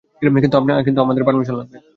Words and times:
কিন্তু 0.85 0.99
আমাদের 1.01 1.23
পারমিশন 1.23 1.55
লাগবে। 1.57 1.77